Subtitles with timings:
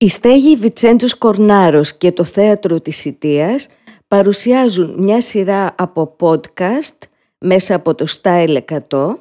[0.00, 3.68] Η στέγη Βιτσέντζος Κορνάρος και το θέατρο της Ιτίας
[4.08, 6.98] παρουσιάζουν μια σειρά από podcast
[7.38, 8.58] μέσα από το Style
[8.88, 9.14] 100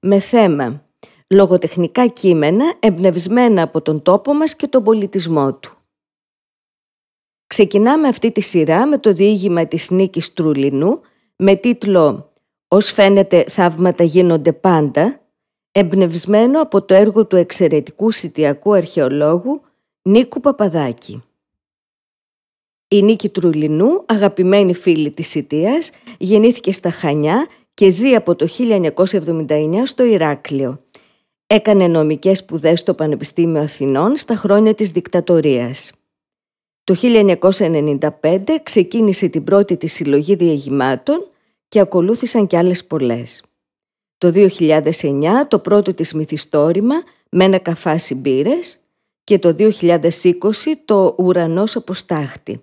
[0.00, 0.84] με θέμα
[1.28, 5.72] λογοτεχνικά κείμενα εμπνευσμένα από τον τόπο μας και τον πολιτισμό του.
[7.46, 11.00] Ξεκινάμε αυτή τη σειρά με το διήγημα της Νίκης Τρουλινού
[11.36, 12.32] με τίτλο
[12.68, 15.20] «Ως φαίνεται θαύματα γίνονται πάντα»
[15.72, 19.60] εμπνευσμένο από το έργο του εξαιρετικού σιτιακού αρχαιολόγου
[20.04, 21.22] Νίκου Παπαδάκη.
[22.88, 29.82] Η Νίκη Τρουλινού, αγαπημένη φίλη της Σιτίας, γεννήθηκε στα Χανιά και ζει από το 1979
[29.84, 30.84] στο Ηράκλειο.
[31.46, 35.92] Έκανε νομικές σπουδές στο Πανεπιστήμιο Αθηνών στα χρόνια της δικτατορίας.
[36.84, 41.28] Το 1995 ξεκίνησε την πρώτη της συλλογή διαγημάτων
[41.68, 43.44] και ακολούθησαν κι άλλες πολλές.
[44.18, 46.94] Το 2009 το πρώτο της μυθιστόρημα
[47.28, 48.81] «Με ένα καφάσι μπύρες»
[49.24, 50.00] και το 2020
[50.84, 52.62] το «Ουρανός από στάχτη».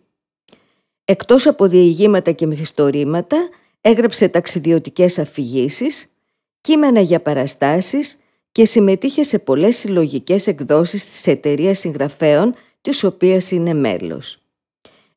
[1.06, 3.50] Εκτός από διηγήματα και μυθιστορήματα,
[3.82, 6.14] έγραψε ταξιδιωτικές αφηγήσεις,
[6.62, 8.20] κείμενα για παραστάσεις
[8.52, 14.42] και συμμετείχε σε πολλές συλλογικές εκδόσεις της εταιρείας συγγραφέων, της οποίας είναι μέλος.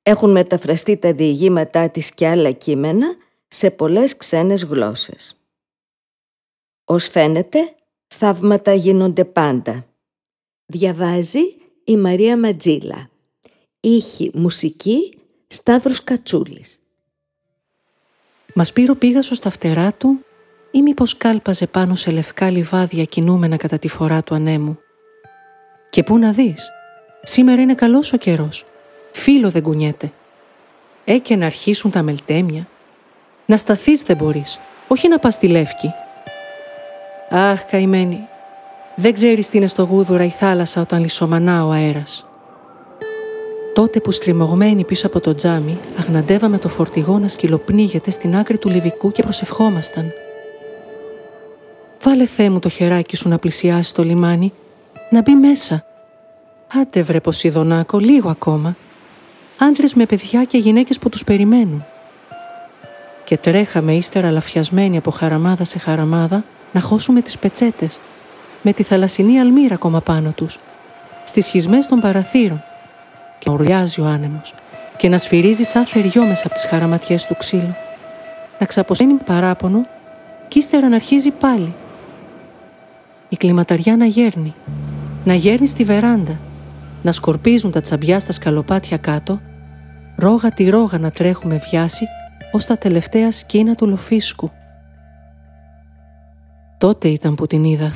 [0.02, 3.16] Έχουν μεταφραστεί τα διηγήματά της και άλλα κείμενα
[3.48, 5.44] σε πολλές ξένες γλώσσες.
[6.84, 7.74] Ως φαίνεται,
[8.06, 9.86] θαύματα γίνονται πάντα.
[10.74, 11.40] Διαβάζει
[11.84, 13.10] η Μαρία Ματζίλα.
[13.80, 16.80] Ήχη μουσική Σταύρος Κατσούλης.
[18.54, 20.24] Μας Σπύρο πήγασο στα φτερά του
[20.70, 24.78] ή μήπως κάλπαζε πάνω σε λευκά λιβάδια κινούμενα κατά τη φορά του ανέμου;
[25.90, 26.68] Και πού να δεις,
[27.22, 28.66] σήμερα είναι καλός ο καιρός,
[29.12, 30.12] φίλο δεν κουνιέται.
[31.04, 32.68] Ε και να αρχίσουν τα μελτέμια.
[33.46, 35.92] Να σταθείς δεν μπορείς, όχι να πας στη Λεύκη.
[37.30, 38.28] Αχ, καημένη,
[38.96, 42.26] δεν ξέρεις τι είναι στο γούδουρα η θάλασσα όταν λισομανά ο αέρας.
[43.74, 48.68] Τότε που στριμωγμένοι πίσω από το τζάμι, αγναντεύαμε το φορτηγό να σκυλοπνίγεται στην άκρη του
[48.68, 50.12] Λιβικού και προσευχόμασταν.
[52.02, 54.52] Βάλε θέ μου το χεράκι σου να πλησιάσει το λιμάνι,
[55.10, 55.84] να μπει μέσα.
[56.80, 58.76] Άντε βρε Ποσειδονάκο, λίγο ακόμα.
[59.58, 61.84] Άντρες με παιδιά και γυναίκες που τους περιμένουν.
[63.24, 67.98] Και τρέχαμε ύστερα λαφιασμένοι από χαραμάδα σε χαραμάδα να χώσουμε τις πετσέτες,
[68.62, 70.58] με τη θαλασσινή αλμύρα ακόμα πάνω τους,
[71.24, 72.62] στις σχισμές των παραθύρων,
[73.38, 74.54] και να ουρλιάζει ο άνεμος
[74.96, 77.74] και να σφυρίζει σαν θεριό μέσα από τις χαραματιές του ξύλου.
[78.58, 79.82] Να ξαποσύνει παράπονο
[80.48, 81.74] και ύστερα να αρχίζει πάλι.
[83.28, 84.54] Η κλιματαριά να γέρνει,
[85.24, 86.40] να γέρνει στη βεράντα,
[87.02, 89.40] να σκορπίζουν τα τσαμπιά στα σκαλοπάτια κάτω,
[90.16, 92.04] ρόγα τη ρόγα να τρέχουμε βιάση
[92.52, 94.50] ως τα τελευταία σκήνα του λοφίσκου.
[96.78, 97.92] Τότε ήταν που την είδα.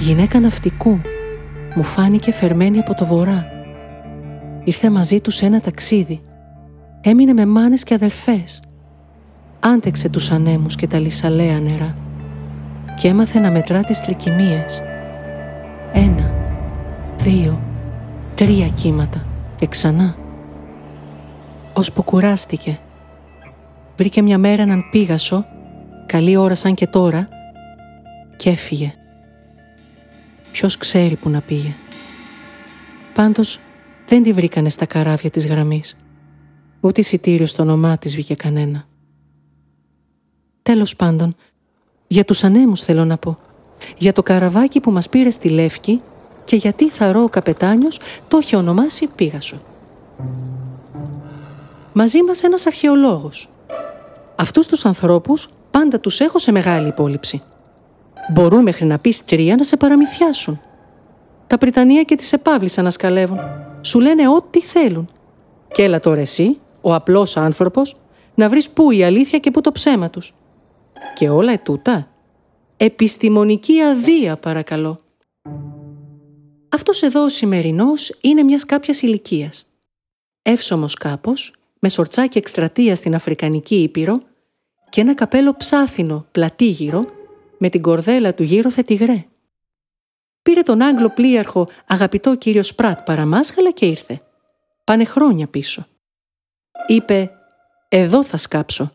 [0.00, 1.00] Γυναίκα ναυτικού,
[1.74, 3.58] μου φάνηκε φερμένη από το βορρά
[4.64, 6.20] Ήρθε μαζί τους σε ένα ταξίδι.
[7.00, 8.62] Έμεινε με μάνες και αδελφές.
[9.60, 11.94] Άντεξε τους ανέμους και τα λυσαλέα νερά
[12.94, 14.82] και έμαθε να μετρά τις τρικυμίες.
[15.92, 16.32] Ένα,
[17.16, 17.60] δύο,
[18.34, 19.24] τρία κύματα
[19.56, 20.16] και ξανά.
[21.72, 22.78] Ώσπου κουράστηκε.
[23.96, 25.44] Βρήκε μια μέρα έναν πίγασο,
[26.06, 27.28] καλή ώρα σαν και τώρα,
[28.36, 28.94] και έφυγε.
[30.52, 31.74] Ποιος ξέρει που να πήγε.
[33.14, 33.60] Πάντως
[34.06, 35.96] δεν τη βρήκανε στα καράβια της γραμμής.
[36.80, 38.84] Ούτε εισιτήριο στο όνομά της βγήκε κανένα.
[40.62, 41.34] Τέλος πάντων,
[42.06, 43.38] για τους ανέμους θέλω να πω.
[43.98, 46.02] Για το καραβάκι που μας πήρε στη Λεύκη
[46.44, 49.62] και γιατί θαρώ ο καπετάνιος το είχε ονομάσει Πίγασο.
[51.92, 53.50] Μαζί μας ένας αρχαιολόγος.
[54.36, 57.42] Αυτούς τους ανθρώπους πάντα τους έχω σε μεγάλη υπόλοιψη.
[58.30, 60.60] Μπορούν μέχρι να πεις τρία να σε παραμυθιάσουν.
[61.46, 63.38] Τα Πριτανία και τις επάβλησαν να σκαλεύουν
[63.80, 65.08] σου λένε ό,τι θέλουν.
[65.72, 67.96] Και έλα τώρα εσύ, ο απλός άνθρωπος,
[68.34, 70.34] να βρεις πού η αλήθεια και πού το ψέμα τους.
[71.14, 72.08] Και όλα ετούτα.
[72.76, 74.98] Επιστημονική αδεία παρακαλώ.
[76.68, 79.66] Αυτός εδώ ο σημερινός είναι μιας κάποιας ηλικίας.
[80.42, 84.18] Εύσωμος κάπως, με σορτσάκι εκστρατεία στην Αφρικανική Ήπειρο
[84.88, 87.04] και ένα καπέλο ψάθινο πλατήγυρο
[87.62, 89.24] με την κορδέλα του γύρω θετηγρέ.
[90.42, 94.22] Πήρε τον Άγγλο πλοίαρχο αγαπητό κύριο Σπράτ παραμάσχαλα και ήρθε.
[94.84, 95.86] Πάνε χρόνια πίσω.
[96.86, 97.30] Είπε
[97.88, 98.92] «Εδώ θα σκάψω».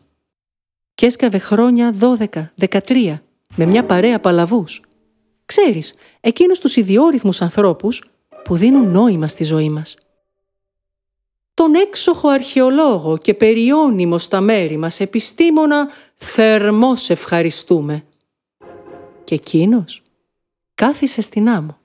[0.94, 3.22] Και έσκαβε χρόνια δώδεκα, δεκατρία,
[3.56, 4.82] με μια παρέα παλαβούς.
[5.44, 8.04] Ξέρεις, εκείνους τους ιδιόρυθμους ανθρώπους
[8.44, 9.96] που δίνουν νόημα στη ζωή μας.
[11.54, 18.04] Τον έξοχο αρχαιολόγο και περιώνυμο στα μέρη μας επιστήμονα θερμός ευχαριστούμε.
[19.26, 20.02] Και εκείνος
[20.74, 21.76] κάθισε στην άμμο.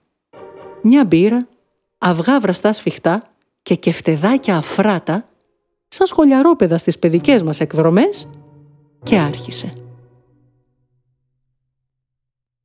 [0.81, 1.47] Μια μπύρα,
[1.97, 3.21] αυγά βραστά σφιχτά
[3.61, 5.29] και κεφτεδάκια αφράτα,
[5.87, 8.29] σαν σχολιαρόπεδα στις παιδικές μας εκδρομές
[9.03, 9.69] και άρχισε.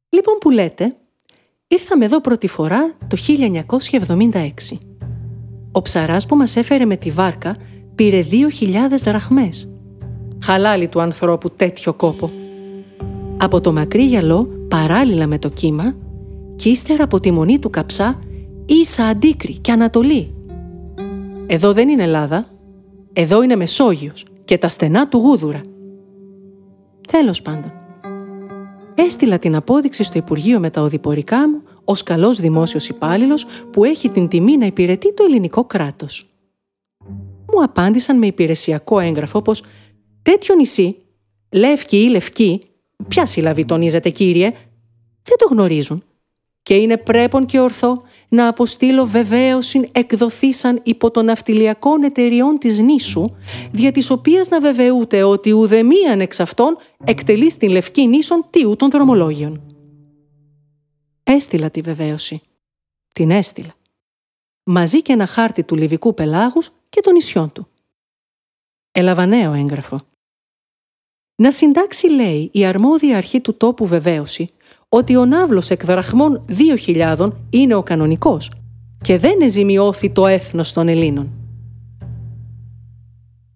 [0.08, 0.96] Λοιπόν που λέτε,
[1.66, 4.50] ήρθαμε εδώ πρώτη φορά το 1976.
[5.72, 7.56] Ο ψαράς που μας έφερε με τη βάρκα
[7.94, 9.72] πήρε 2.000 δραχμές.
[10.44, 12.30] Χαλάλι του ανθρώπου τέτοιο κόπο.
[13.36, 15.96] Από το μακρύ γυαλό, παράλληλα με το κύμα,
[16.56, 18.18] και ύστερα από τη μονή του καψά,
[18.66, 20.34] ίσα αντίκρι και ανατολή.
[21.46, 22.46] Εδώ δεν είναι Ελλάδα,
[23.12, 25.60] εδώ είναι Μεσόγειος και τα στενά του Γούδουρα.
[27.08, 27.72] Τέλος πάντων.
[28.94, 34.08] Έστειλα την απόδειξη στο Υπουργείο με τα οδηπορικά μου ως καλός δημόσιος υπάλληλος που έχει
[34.08, 36.26] την τιμή να υπηρετεί το ελληνικό κράτος.
[37.52, 39.62] Μου απάντησαν με υπηρεσιακό έγγραφο πως
[40.22, 40.96] τέτοιο νησί,
[41.52, 42.60] Λεύκη ή Λευκή,
[43.08, 44.50] ποια σύλλαβη τονίζετε κύριε,
[45.22, 46.02] δεν το γνωρίζουν
[46.66, 53.24] και είναι πρέπον και ορθό να αποστείλω βεβαίωση εκδοθήσαν υπό των ναυτιλιακών εταιριών της νήσου,
[53.72, 58.90] δια της οποίας να βεβαιούται ότι ουδεμίαν εξ αυτών εκτελεί στην λευκή νήσον τίου των
[58.90, 59.66] δρομολόγιων.
[61.22, 62.40] Έστειλα τη βεβαίωση.
[63.12, 63.74] Την έστειλα.
[64.64, 67.68] Μαζί και ένα χάρτη του Λιβικού πελάγους και των νησιών του.
[68.90, 70.00] Έλαβα νέο έγγραφο.
[71.38, 74.48] Να συντάξει, λέει, η αρμόδια αρχή του τόπου βεβαίωση
[74.88, 76.44] ότι ο ναύλος εκ δραχμών
[76.86, 78.50] 2.000 είναι ο κανονικός
[79.02, 81.30] και δεν εζημιώθη το έθνος των Ελλήνων.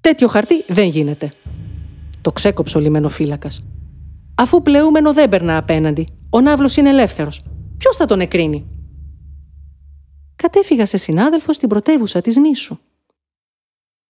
[0.01, 1.31] Τέτοιο χαρτί δεν γίνεται.
[2.21, 3.65] Το ξέκοψε ο λιμενοφύλακας.
[4.35, 7.43] Αφού πλεούμενο δεν περνά απέναντι, ο ναύλος είναι ελεύθερος.
[7.77, 8.67] Ποιος θα τον εκρίνει;
[10.37, 12.79] Κατέφυγα σε συνάδελφος στην πρωτεύουσα της νήσου.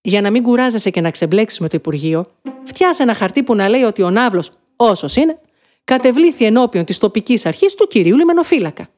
[0.02, 2.24] Για να μην κουράζεσαι και να ξεμπλέξεις με το Υπουργείο,
[2.64, 5.38] φτιάσε ένα χαρτί που να λέει ότι ο ναύλος, όσος είναι,
[5.84, 8.88] κατεβλήθη ενώπιον της τοπικής αρχής του κυρίου λιμενοφύλακα.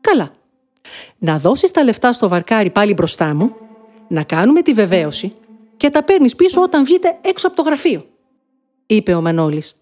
[0.00, 0.30] Καλά.
[1.18, 3.56] Να δώσεις τα λεφτά στο βαρκάρι πάλι μπροστά μου,
[4.08, 5.32] να κάνουμε τη βεβαίωση
[5.76, 8.06] και τα παίρνεις πίσω όταν βγείτε έξω από το γραφείο,
[8.86, 9.76] είπε ο Μανώλης.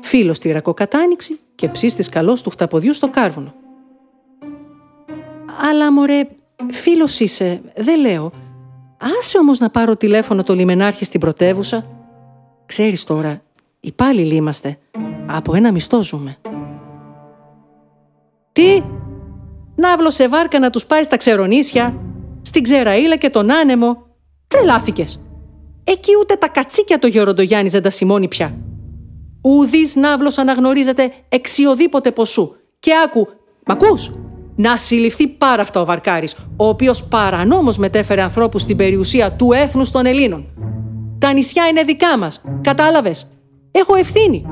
[0.00, 3.54] Φίλος στη ρακοκατάνοιξη και ψίστης καλός του χταποδιού στο κάρβουνο.
[5.70, 6.28] Αλλά μωρέ,
[6.70, 8.30] φίλος είσαι, δεν λέω.
[9.00, 11.84] Άσε όμως να πάρω τηλέφωνο το λιμενάρχη στην πρωτεύουσα.
[12.66, 13.42] Ξέρεις τώρα,
[13.80, 14.78] Υπάλληλοι είμαστε.
[15.26, 16.36] Από ένα μισθό ζούμε.
[18.52, 18.82] Τι!
[19.74, 22.02] Ναύλο σε βάρκα να τους πάει στα ξερονίσια,
[22.42, 24.06] στην ξεραήλα και τον άνεμο.
[24.48, 25.24] Τρελάθηκες.
[25.84, 28.58] Εκεί ούτε τα κατσίκια το Γεροντογιάννη δεν τα σημώνει πια.
[29.42, 32.56] Ουδής ναύλος αναγνωρίζεται εξιοδήποτε ποσού.
[32.78, 33.26] Και άκου,
[33.66, 34.10] μ' ακούς;
[34.60, 39.90] Να συλληφθεί πάρα αυτά ο Βαρκάρης, ο οποίος παρανόμως μετέφερε ανθρώπους στην περιουσία του έθνους
[39.90, 40.46] των Ελλήνων.
[41.18, 43.26] Τα νησιά είναι δικά μας, κατάλαβες;
[43.70, 44.46] Έχω ευθύνη.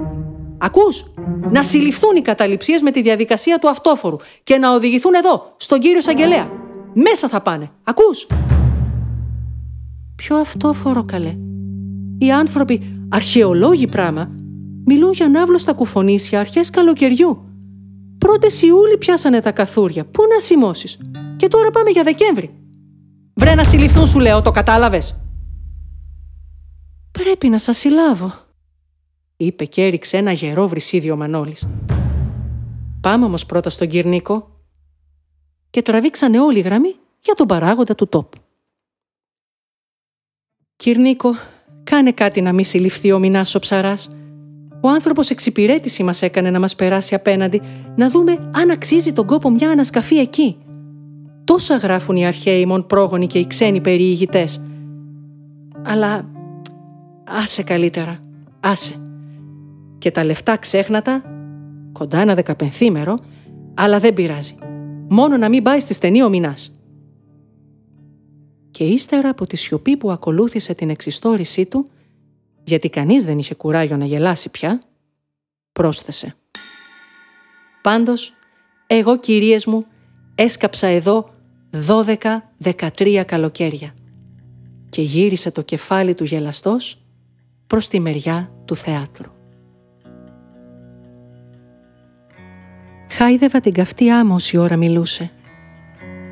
[0.58, 1.04] Ακούς,
[1.50, 6.00] να συλληφθούν οι καταληψίες με τη διαδικασία του αυτόφορου και να οδηγηθούν εδώ, στον κύριο
[6.00, 6.50] Σαγγελέα.
[6.94, 7.68] Μέσα θα πάνε.
[7.84, 8.26] Ακούς;
[10.16, 11.36] Ποιο αυτόφορο καλέ.
[12.18, 14.34] Οι άνθρωποι, αρχαιολόγοι πράγμα,
[14.84, 17.47] μιλούν για ναύλο στα κουφονίσια αρχές καλοκαιριού.
[18.18, 20.04] Πρώτες Ιούλη πιάσανε τα καθούρια.
[20.04, 20.98] Πού να σημώσεις;
[21.36, 22.54] Και τώρα πάμε για Δεκέμβρη.
[23.34, 25.20] Βρε να συλληφθούν σου λέω, το κατάλαβες;
[27.10, 28.32] Πρέπει να σας συλλάβω
[29.40, 31.68] είπε και έριξε ένα γερό βρυσίδιο Μανώλης.
[33.00, 34.50] Πάμε όμως πρώτα στον Κυρνίκο
[35.70, 38.38] και τραβήξανε όλη γραμμή για τον παράγοντα του τόπου.
[40.76, 41.30] Κυρνίκο,
[41.84, 44.08] κάνε κάτι να μη συλληφθεί ο Μινάς ο ψαράς.
[44.80, 47.60] Ο άνθρωπος εξυπηρέτηση μας έκανε να μας περάσει απέναντι,
[47.96, 50.56] να δούμε αν αξίζει τον κόπο μια ανασκαφή εκεί.
[51.44, 54.62] Τόσα γράφουν οι αρχαίοι μον πρόγονοι και οι ξένοι περιηγητές.
[55.82, 56.30] Αλλά
[57.24, 58.20] άσε καλύτερα,
[58.60, 58.94] άσε
[59.98, 61.22] και τα λεφτά ξέχνατα,
[61.92, 63.14] κοντά ένα δεκαπενθήμερο,
[63.74, 64.54] αλλά δεν πειράζει.
[65.08, 66.70] Μόνο να μην πάει στη στενή ο μηνάς.
[68.70, 71.84] Και ύστερα από τη σιωπή που ακολούθησε την εξιστόρησή του,
[72.68, 74.80] γιατί κανείς δεν είχε κουράγιο να γελάσει πια,
[75.72, 76.34] πρόσθεσε.
[77.82, 78.32] Πάντως,
[78.86, 79.84] εγώ κυρίες μου
[80.34, 81.28] έσκαψα εδώ
[81.70, 83.94] δώδεκα, δεκατρία καλοκαίρια
[84.88, 86.98] και γύρισε το κεφάλι του γελαστός
[87.66, 89.30] προς τη μεριά του θεάτρου.
[93.10, 95.30] Χάιδευα την καυτή άμμο όση ώρα μιλούσε.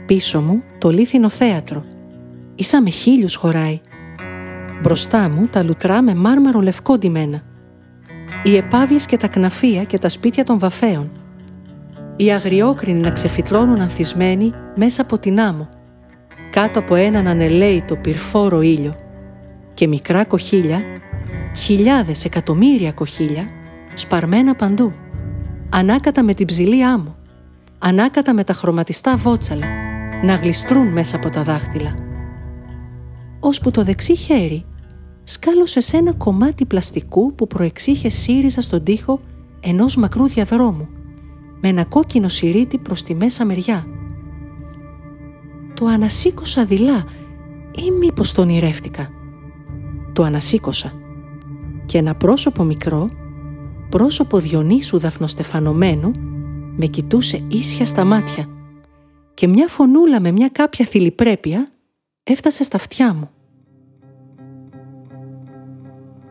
[0.06, 1.86] Πίσω μου το λίθινο θέατρο.
[2.54, 3.80] Ίσα με χίλιους χωράει.
[4.82, 7.42] Μπροστά μου τα λουτρά με μάρμαρο λευκό ντυμένα.
[8.42, 11.10] Οι επάβλεις και τα κναφεία και τα σπίτια των βαφέων.
[12.16, 15.68] Οι αγριόκρινοι να ξεφυτρώνουν ανθισμένοι μέσα από την άμμο.
[16.50, 18.94] Κάτω από έναν ανελαίητο πυρφόρο ήλιο.
[19.74, 20.80] Και μικρά κοχύλια,
[21.56, 23.44] χιλιάδες εκατομμύρια κοχύλια,
[23.94, 24.92] σπαρμένα παντού
[25.70, 27.16] ανάκατα με την ψηλή άμμο,
[27.78, 29.66] ανάκατα με τα χρωματιστά βότσαλα
[30.22, 32.05] να γλιστρούν μέσα από τα δάχτυλα.
[33.46, 34.64] Ώσπου το δεξί χέρι
[35.22, 39.18] σκάλωσε σε ένα κομμάτι πλαστικού που προεξήχε σύριζα στον τοίχο
[39.60, 40.88] ενός μακρού διαδρόμου
[41.60, 43.86] με ένα κόκκινο σιρήτη προς τη μέσα μεριά.
[45.74, 47.04] Το ανασήκωσα δειλά
[47.76, 49.10] ή μήπως τον ηρεύτηκα;
[50.12, 50.92] Το ανασήκωσα
[51.86, 53.06] και ένα πρόσωπο μικρό,
[53.88, 56.10] πρόσωπο Διονύσου δαφνοστεφανωμένου,
[56.76, 58.46] με κοιτούσε ίσια στα μάτια
[59.34, 61.66] και μια φωνούλα με μια κάποια θηλυπρέπεια
[62.22, 63.30] έφτασε στα αυτιά μου.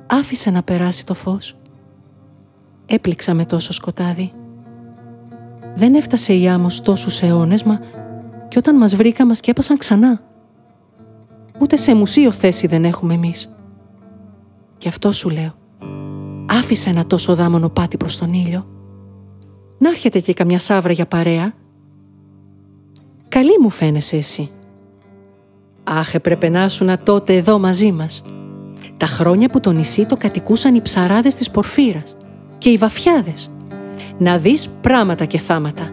[0.08, 1.58] Άφησε να περάσει το φως.
[2.86, 4.32] Έπληξα με τόσο σκοτάδι.
[5.76, 7.80] Δεν έφτασε η άμμος τόσους αιώνες, μα
[8.48, 10.22] και όταν μας βρήκα μας σκέπασαν ξανά.
[11.60, 13.56] Ούτε σε μουσείο θέση δεν έχουμε εμείς.
[14.78, 15.54] Και αυτό σου λέω.
[16.50, 18.68] Άφησε ένα τόσο δάμονο πάτη προς τον ήλιο.
[19.78, 21.54] Να έρχεται και καμιά σάβρα για παρέα.
[23.28, 24.50] Καλή μου φαίνεσαι εσύ.
[25.84, 28.22] Αχ, έπρεπε να ήσουν τότε εδώ μαζί μας.
[28.98, 32.16] Τα χρόνια που το νησί το κατοικούσαν οι ψαράδες της Πορφύρας
[32.58, 33.50] και οι βαφιάδες.
[34.18, 35.90] Να δεις πράματα και θάματα.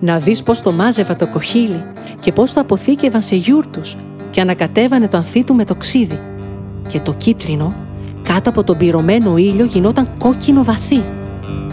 [0.00, 1.84] Να δεις πώς το μάζευα το κοχύλι
[2.20, 3.96] και πώς το αποθήκευαν σε γιούρτους
[4.30, 6.20] και ανακατέβανε το ανθί του με το ξύδι.
[6.86, 7.72] Και το κίτρινο
[8.22, 11.04] κάτω από τον πυρωμένο ήλιο γινόταν κόκκινο βαθύ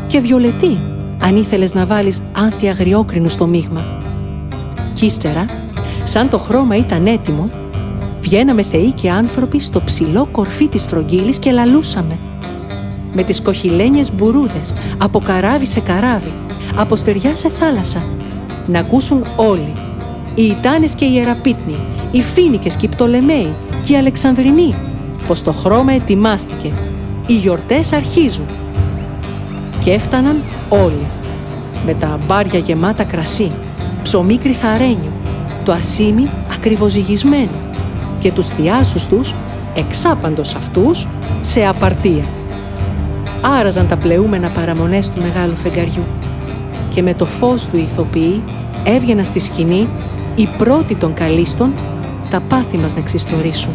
[0.08, 0.80] και βιολετή
[1.22, 3.86] αν ήθελες να βάλεις άνθη αγριόκρινου στο μείγμα.
[4.94, 5.46] Κι ύστερα,
[6.04, 7.44] σαν το χρώμα ήταν έτοιμο,
[8.24, 12.18] βγαίναμε θεοί και άνθρωποι στο ψηλό κορφί της στρογγύλης και λαλούσαμε.
[13.14, 16.34] Με τις κοχυλένιες μπουρούδες, από καράβι σε καράβι,
[16.76, 18.04] από στεριά σε θάλασσα.
[18.68, 19.74] Να ακούσουν όλοι.
[20.36, 24.76] Οι Ιτάνες και οι Ιεραπίτνοι, οι Φίνικες και οι Πτολεμαίοι και οι Αλεξανδρινοί,
[25.28, 26.74] πως το χρώμα ετοιμάστηκε.
[27.28, 28.48] Οι γιορτές αρχίζουν.
[29.80, 31.08] Και έφταναν όλοι.
[31.86, 33.52] Με τα αμπάρια γεμάτα κρασί,
[34.02, 35.14] ψωμί κρυθαρένιο,
[35.64, 37.72] το ασίμι ακριβοζυγισμένο
[38.24, 39.34] και τους θειάσους τους,
[39.76, 41.08] εξάπαντος αυτούς,
[41.40, 42.28] σε απαρτία.
[43.60, 46.04] Άραζαν τα πλεούμενα παραμονές του μεγάλου φεγγαριού
[46.90, 48.44] και με το φως του ηθοποιοί
[48.84, 49.90] έβγαιναν στη σκηνή
[50.36, 51.74] οι πρώτοι των καλίστων
[52.30, 53.74] τα πάθη μας να εξιστορήσουν.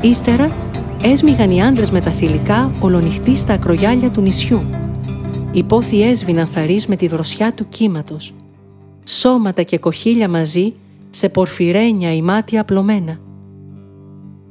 [0.00, 0.56] Ύστερα
[1.02, 4.62] έσμιγαν οι άντρες με τα θηλυκά ολονυχτοί στα ακρογιάλια του νησιού.
[5.52, 8.34] Οι πόθοι έσβηναν θαρείς με τη δροσιά του κύματος.
[9.04, 10.68] Σώματα και κοχύλια μαζί
[11.14, 13.18] σε πορφυρένια ή μάτια απλωμένα.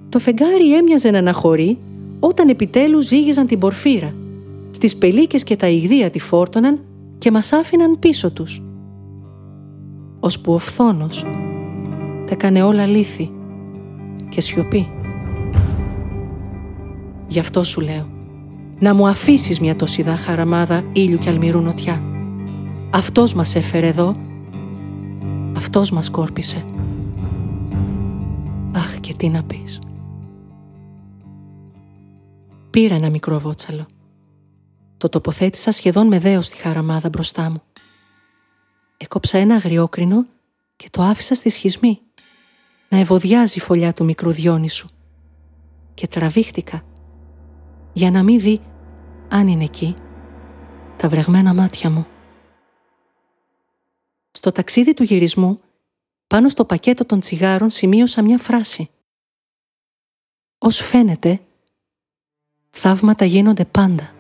[0.10, 1.78] Το φεγγάρι έμοιαζε να αναχωρεί
[2.20, 4.14] όταν επιτέλους ζήγιζαν την πορφύρα.
[4.72, 6.80] Στις πελίκες και τα ηγδία τη φόρτωναν
[7.18, 8.64] και μας άφηναν πίσω τους.
[10.20, 11.26] Ώσπου ο φθόνος
[12.26, 13.32] τα έκανε όλα λύθη
[14.30, 14.90] και σιωπή.
[17.28, 18.08] Γι' αυτό σου λέω,
[18.80, 22.04] να μου αφήσεις μια τόσιδα χαραμάδα ήλιου και αλμυρού νοτιά.
[22.90, 24.16] Αυτός μας έφερε εδώ,
[25.62, 26.66] αυτός μας κόρπισε.
[28.76, 29.80] Αχ, και τι να πεις.
[32.70, 33.86] Πήρα ένα μικρό βότσαλο.
[34.98, 37.62] Το τοποθέτησα σχεδόν με δέος στη χαραμάδα μπροστά μου.
[38.98, 40.26] Έκοψα ένα αγριόκρινο
[40.76, 42.00] και το άφησα στη σχισμή.
[42.90, 44.32] Να ευωδιάζει η φωλιά του μικρού
[44.70, 44.88] σου.
[45.94, 46.82] Και τραβήχτηκα
[47.94, 48.60] για να μην δει,
[49.30, 49.94] αν είναι εκεί,
[50.98, 52.06] τα βρεγμένα μάτια μου.
[54.42, 55.60] Στο ταξίδι του γυρισμού,
[56.28, 58.90] πάνω στο πακέτο των τσιγάρων σημείωσα μια φράση.
[60.58, 61.42] Ως φαίνεται,
[62.70, 64.14] θαύματα γίνονται πάντα.